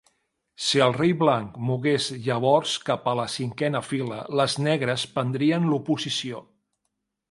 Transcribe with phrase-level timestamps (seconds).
[0.67, 6.47] Si el rei blanc mogués llavors cap a la cinquena fila, les negres prendrien l'oposició.